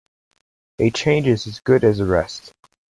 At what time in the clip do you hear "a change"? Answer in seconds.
0.79-1.27